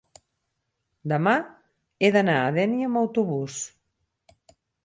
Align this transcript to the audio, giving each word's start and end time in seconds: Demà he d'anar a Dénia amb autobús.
Demà 1.11 1.33
he 2.07 2.11
d'anar 2.17 2.39
a 2.41 2.49
Dénia 2.57 2.91
amb 2.91 3.01
autobús. 3.05 3.63